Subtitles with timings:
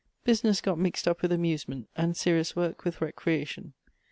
[0.23, 3.73] Business got mixed up with amusement, and serious work with recreation.